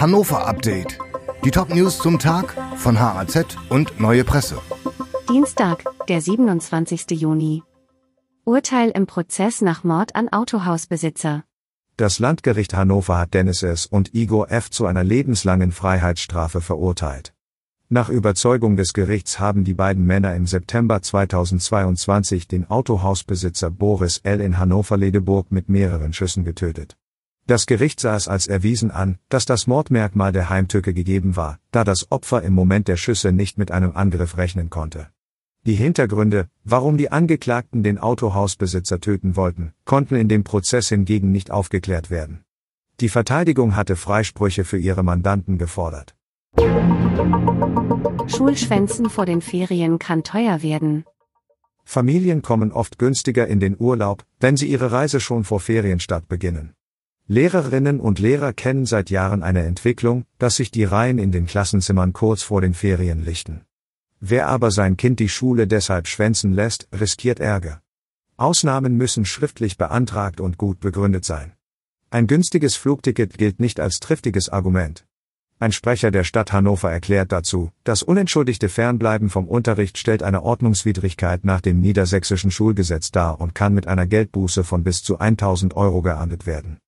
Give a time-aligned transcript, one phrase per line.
[0.00, 0.96] Hannover Update.
[1.44, 4.60] Die Top-News zum Tag von HAZ und Neue Presse.
[5.28, 7.20] Dienstag, der 27.
[7.20, 7.64] Juni.
[8.44, 11.42] Urteil im Prozess nach Mord an Autohausbesitzer.
[11.96, 13.86] Das Landgericht Hannover hat Dennis S.
[13.86, 14.70] und Igor F.
[14.70, 17.34] zu einer lebenslangen Freiheitsstrafe verurteilt.
[17.88, 24.40] Nach Überzeugung des Gerichts haben die beiden Männer im September 2022 den Autohausbesitzer Boris L.
[24.42, 26.97] in Hannover-Ledeburg mit mehreren Schüssen getötet.
[27.48, 31.82] Das Gericht sah es als erwiesen an, dass das Mordmerkmal der Heimtücke gegeben war, da
[31.82, 35.08] das Opfer im Moment der Schüsse nicht mit einem Angriff rechnen konnte.
[35.64, 41.50] Die Hintergründe, warum die Angeklagten den Autohausbesitzer töten wollten, konnten in dem Prozess hingegen nicht
[41.50, 42.44] aufgeklärt werden.
[43.00, 46.14] Die Verteidigung hatte Freisprüche für ihre Mandanten gefordert.
[48.26, 51.06] Schulschwänzen vor den Ferien kann teuer werden.
[51.82, 56.74] Familien kommen oft günstiger in den Urlaub, wenn sie ihre Reise schon vor Ferienstart beginnen.
[57.30, 62.14] Lehrerinnen und Lehrer kennen seit Jahren eine Entwicklung, dass sich die Reihen in den Klassenzimmern
[62.14, 63.66] kurz vor den Ferien lichten.
[64.18, 67.82] Wer aber sein Kind die Schule deshalb schwänzen lässt, riskiert Ärger.
[68.38, 71.52] Ausnahmen müssen schriftlich beantragt und gut begründet sein.
[72.08, 75.04] Ein günstiges Flugticket gilt nicht als triftiges Argument.
[75.58, 81.44] Ein Sprecher der Stadt Hannover erklärt dazu, das unentschuldigte Fernbleiben vom Unterricht stellt eine Ordnungswidrigkeit
[81.44, 86.00] nach dem niedersächsischen Schulgesetz dar und kann mit einer Geldbuße von bis zu 1000 Euro
[86.00, 86.78] geahndet werden.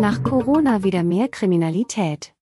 [0.00, 2.32] Nach Corona wieder mehr Kriminalität.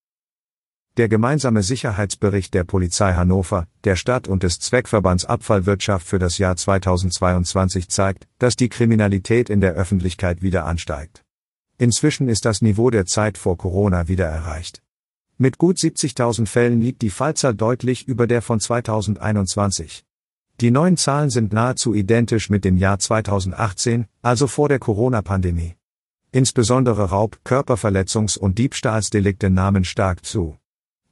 [0.97, 6.57] Der gemeinsame Sicherheitsbericht der Polizei Hannover, der Stadt und des Zweckverbands Abfallwirtschaft für das Jahr
[6.57, 11.25] 2022 zeigt, dass die Kriminalität in der Öffentlichkeit wieder ansteigt.
[11.79, 14.83] Inzwischen ist das Niveau der Zeit vor Corona wieder erreicht.
[15.37, 20.05] Mit gut 70.000 Fällen liegt die Fallzahl deutlich über der von 2021.
[20.61, 25.77] Die neuen Zahlen sind nahezu identisch mit dem Jahr 2018, also vor der Corona-Pandemie.
[26.33, 30.57] Insbesondere Raub, Körperverletzungs- und Diebstahlsdelikte nahmen stark zu.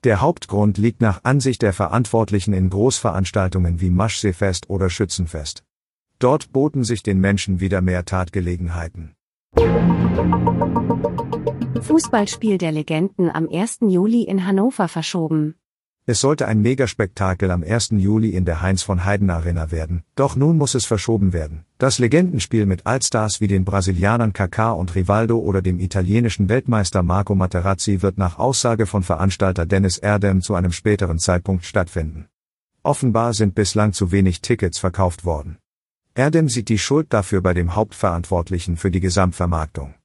[0.03, 5.63] Der Hauptgrund liegt nach Ansicht der Verantwortlichen in Großveranstaltungen wie Maschseefest oder Schützenfest.
[6.19, 9.15] Dort boten sich den Menschen wieder mehr Tatgelegenheiten.
[11.83, 13.79] Fußballspiel der Legenden am 1.
[13.83, 15.55] Juli in Hannover verschoben.
[16.09, 17.89] Es sollte ein Megaspektakel am 1.
[17.97, 21.65] Juli in der Heinz von Heiden Arena werden, doch nun muss es verschoben werden.
[21.79, 27.35] Das Legendenspiel mit Allstars wie den Brasilianern Kaká und Rivaldo oder dem italienischen Weltmeister Marco
[27.35, 32.29] Materazzi wird nach Aussage von Veranstalter Dennis Erdem zu einem späteren Zeitpunkt stattfinden.
[32.85, 35.59] Offenbar sind bislang zu wenig Tickets verkauft worden.
[36.15, 39.97] Erdem sieht die Schuld dafür bei dem Hauptverantwortlichen für die Gesamtvermarktung.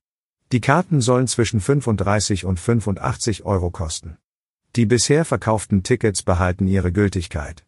[0.52, 4.18] Die Karten sollen zwischen 35 und 85 Euro kosten.
[4.78, 7.66] Die bisher verkauften Tickets behalten ihre Gültigkeit.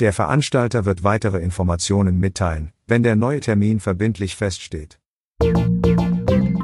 [0.00, 4.98] Der Veranstalter wird weitere Informationen mitteilen, wenn der neue Termin verbindlich feststeht.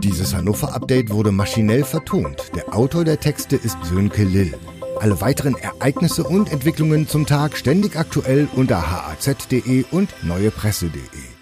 [0.03, 2.51] Dieses Hannover-Update wurde maschinell vertont.
[2.55, 4.55] Der Autor der Texte ist Sönke Lill.
[5.01, 11.34] Alle weiteren Ereignisse und Entwicklungen zum Tag ständig aktuell unter haz.de und neuepresse.de.